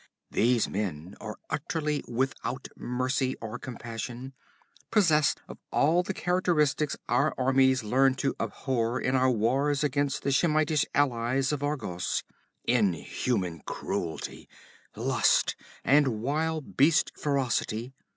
[0.31, 4.33] These men are utterly without mercy or compassion,
[4.89, 10.31] possessed of all the characteristics our armies learned to abhor in our wars against the
[10.31, 12.23] Shemitish allies of Argos
[12.63, 14.49] inhuman cruelty,
[14.95, 17.93] lust, and wild beast ferocity.